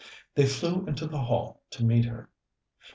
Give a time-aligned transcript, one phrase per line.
[0.33, 2.31] They flew into the hall to meet her.